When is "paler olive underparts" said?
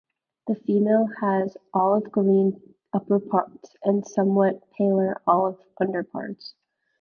4.71-6.55